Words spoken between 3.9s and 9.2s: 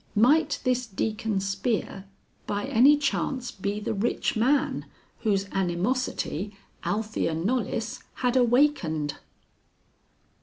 rich man whose animosity Althea Knollys had awakened?